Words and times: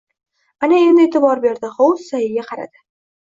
Ana 0.67 0.79
endi 0.85 1.03
e’tibor 1.09 1.43
berdi. 1.43 1.71
Hovuz 1.81 2.09
tagiga 2.13 2.47
qaradi. 2.49 2.83